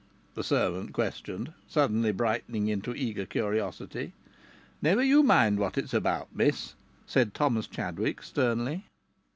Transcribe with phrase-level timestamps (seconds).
[0.33, 4.13] the servant questioned, suddenly brightening into eager curiosity.
[4.81, 6.73] "Never you mind what it's about, miss,"
[7.05, 8.83] said Thomas Chadwick, sternly.